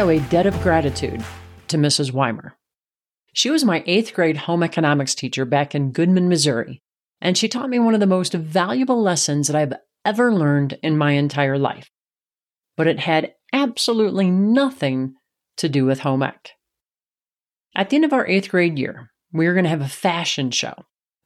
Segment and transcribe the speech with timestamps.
[0.00, 1.22] Owe a debt of gratitude
[1.68, 2.10] to Mrs.
[2.10, 2.56] Weimer.
[3.34, 6.80] She was my eighth grade home economics teacher back in Goodman, Missouri,
[7.20, 9.74] and she taught me one of the most valuable lessons that I've
[10.06, 11.90] ever learned in my entire life.
[12.78, 15.16] But it had absolutely nothing
[15.58, 16.52] to do with home ec.
[17.76, 20.50] At the end of our eighth grade year, we were going to have a fashion
[20.50, 20.72] show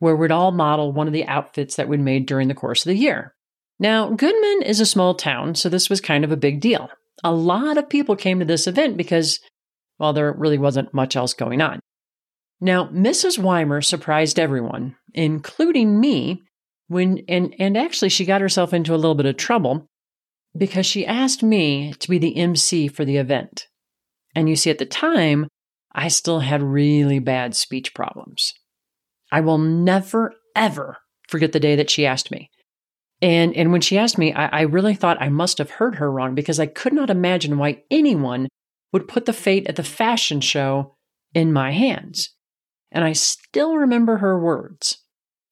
[0.01, 2.91] where we'd all model one of the outfits that we'd made during the course of
[2.91, 3.37] the year.
[3.79, 6.91] Now, Goodman is a small town, so this was kind of a big deal
[7.23, 9.41] a lot of people came to this event because,
[9.99, 11.81] well, there really wasn't much else going on.
[12.61, 13.39] Now, Mrs.
[13.39, 16.43] Weimer surprised everyone, including me,
[16.89, 19.87] when and, and actually she got herself into a little bit of trouble
[20.57, 23.67] because she asked me to be the MC for the event.
[24.35, 25.49] And you see, at the time,
[25.93, 28.53] I still had really bad speech problems.
[29.31, 30.99] I will never, ever
[31.29, 32.51] forget the day that she asked me.
[33.25, 36.13] And, and when she asked me, I, I really thought I must have heard her
[36.13, 38.49] wrong because I could not imagine why anyone
[38.93, 40.95] would put the fate at the fashion show
[41.33, 42.35] in my hands.
[42.93, 44.99] And I still remember her words.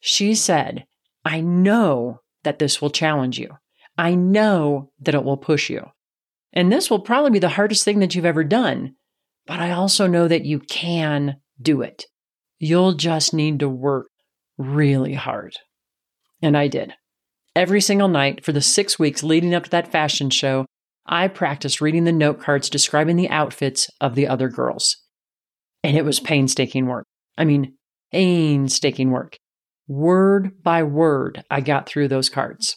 [0.01, 0.84] She said,
[1.25, 3.56] I know that this will challenge you.
[3.97, 5.86] I know that it will push you.
[6.53, 8.97] And this will probably be the hardest thing that you've ever done.
[9.47, 12.05] But I also know that you can do it.
[12.59, 14.09] You'll just need to work
[14.59, 15.55] really hard.
[16.42, 16.92] And I did.
[17.55, 20.67] Every single night for the six weeks leading up to that fashion show,
[21.05, 24.97] I practiced reading the note cards describing the outfits of the other girls.
[25.83, 27.05] And it was painstaking work.
[27.36, 27.74] I mean,
[28.13, 29.36] painstaking work.
[29.89, 32.77] Word by word, I got through those cards.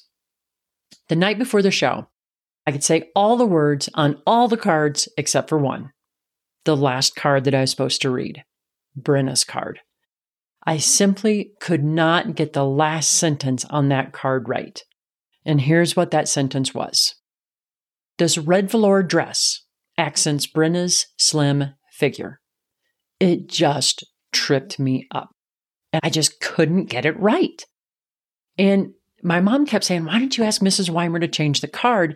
[1.08, 2.08] The night before the show,
[2.68, 5.92] I could say all the words on all the cards except for one
[6.66, 8.44] the last card that I was supposed to read
[8.96, 9.82] Brenna's card.
[10.66, 14.82] I simply could not get the last sentence on that card right.
[15.46, 17.16] And here's what that sentence was
[18.18, 19.62] This red velour dress
[19.98, 22.40] accents Brenna's slim figure.
[23.20, 25.30] It just tripped me up.
[25.94, 27.64] And I just couldn't get it right.
[28.58, 28.94] And
[29.24, 30.90] my mom kept saying, Why don't you ask Mrs.
[30.90, 32.16] Weimer to change the card?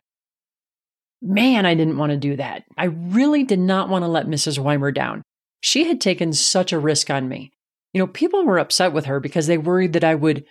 [1.22, 2.64] Man, I didn't want to do that.
[2.78, 4.58] I really did not want to let Mrs.
[4.58, 5.22] Weimer down.
[5.62, 7.52] She had taken such a risk on me.
[7.94, 10.46] You know, people were upset with her because they worried that I would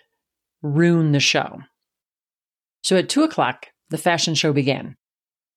[0.62, 1.60] ruin the show.
[2.82, 4.96] So at two o'clock, the fashion show began.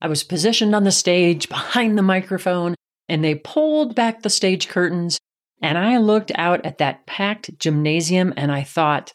[0.02, 2.75] I was positioned on the stage behind the microphone,
[3.09, 5.19] and they pulled back the stage curtains.
[5.62, 9.13] And I looked out at that packed gymnasium and I thought,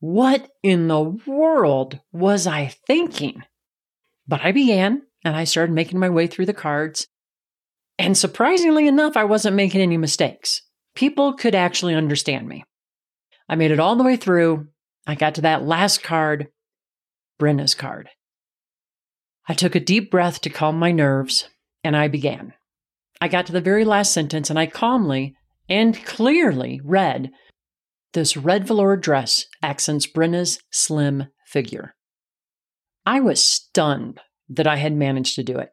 [0.00, 3.42] what in the world was I thinking?
[4.28, 7.06] But I began and I started making my way through the cards.
[7.98, 10.60] And surprisingly enough, I wasn't making any mistakes
[10.94, 12.64] people could actually understand me.
[13.48, 14.68] I made it all the way through.
[15.06, 16.48] I got to that last card,
[17.38, 18.08] Brenna's card.
[19.48, 21.48] I took a deep breath to calm my nerves,
[21.82, 22.54] and I began.
[23.20, 25.34] I got to the very last sentence, and I calmly
[25.68, 27.30] and clearly read
[28.12, 31.94] This red velour dress accents Brenna's slim figure.
[33.04, 35.70] I was stunned that I had managed to do it.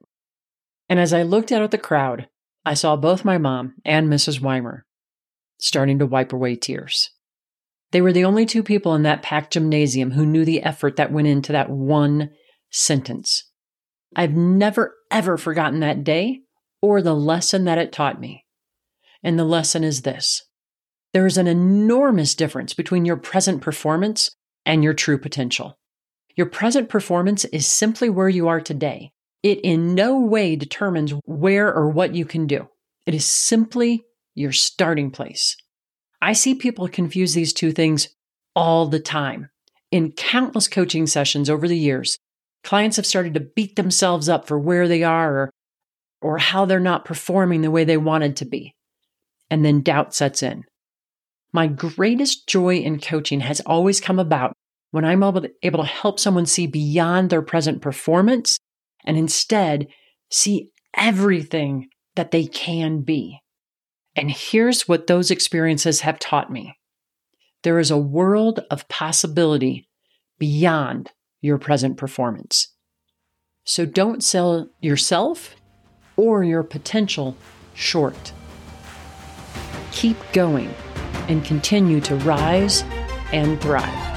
[0.88, 2.28] And as I looked out at the crowd,
[2.66, 4.42] I saw both my mom and Mrs.
[4.42, 4.86] Weimer
[5.60, 7.12] starting to wipe away tears.
[7.92, 11.12] They were the only two people in that packed gymnasium who knew the effort that
[11.12, 12.32] went into that one
[12.70, 13.46] sentence.
[14.16, 16.42] I've never, ever forgotten that day
[16.82, 18.46] or the lesson that it taught me.
[19.24, 20.44] And the lesson is this
[21.14, 24.32] there is an enormous difference between your present performance
[24.66, 25.78] and your true potential.
[26.36, 29.12] Your present performance is simply where you are today.
[29.42, 32.68] It in no way determines where or what you can do.
[33.06, 34.04] It is simply
[34.40, 35.58] your starting place.
[36.22, 38.10] I see people confuse these two things
[38.56, 39.50] all the time.
[39.92, 42.18] In countless coaching sessions over the years,
[42.64, 45.50] clients have started to beat themselves up for where they are or,
[46.22, 48.74] or how they're not performing the way they wanted to be.
[49.50, 50.64] And then doubt sets in.
[51.52, 54.54] My greatest joy in coaching has always come about
[54.92, 58.58] when I'm able to, able to help someone see beyond their present performance
[59.06, 59.88] and instead
[60.32, 63.40] see everything that they can be.
[64.20, 66.78] And here's what those experiences have taught me
[67.64, 69.88] there is a world of possibility
[70.38, 72.68] beyond your present performance.
[73.64, 75.56] So don't sell yourself
[76.18, 77.38] or your potential
[77.74, 78.34] short.
[79.92, 80.74] Keep going
[81.30, 82.84] and continue to rise
[83.32, 84.09] and thrive.